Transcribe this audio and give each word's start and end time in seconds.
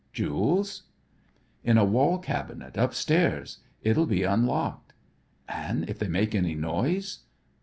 "Jewels?" 0.13 0.87
"In 1.63 1.77
a 1.77 1.85
wall 1.85 2.17
cabinet 2.17 2.75
upstairs. 2.75 3.59
It'll 3.83 4.07
be 4.07 4.23
unlocked." 4.23 4.93
"An' 5.47 5.85
if 5.87 5.99
they 5.99 6.07
make 6.07 6.33
any 6.33 6.55
noise?" 6.55 7.19